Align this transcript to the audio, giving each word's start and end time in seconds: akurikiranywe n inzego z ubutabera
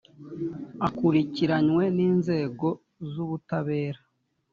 akurikiranywe 0.87 1.83
n 1.95 1.99
inzego 2.09 2.67
z 3.11 3.13
ubutabera 3.23 4.01